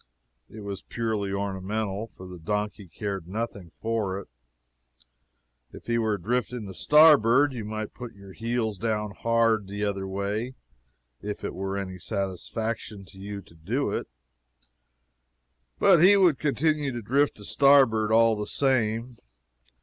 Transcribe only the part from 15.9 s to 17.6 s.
he would continue to drift to